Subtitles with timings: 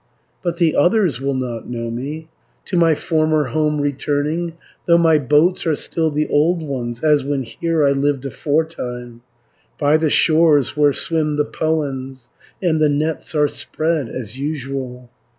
[0.41, 2.27] "But the others will not know me,
[2.65, 4.53] To my former home returning,
[4.87, 9.21] Though my boats are still the old ones, As when here I lived aforetime,
[9.77, 12.29] 440 By the shores where swim the powans,
[12.63, 15.07] And the nets are spread as usual.